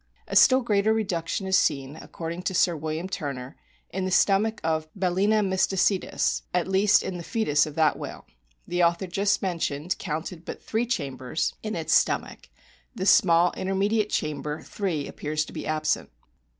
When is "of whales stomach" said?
12.23-12.49